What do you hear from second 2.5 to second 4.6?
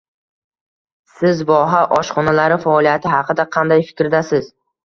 faoliyati haqida qanday fikrdasiz?